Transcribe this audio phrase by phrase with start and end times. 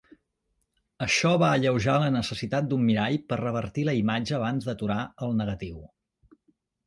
[1.05, 5.77] Això va alleujar la necessitat d'un mirall per revertir la imatge abans d'aturar el negatiu.